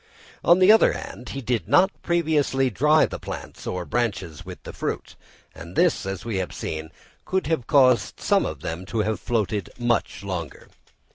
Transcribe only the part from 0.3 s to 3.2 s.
On the other hand, he did not previously dry the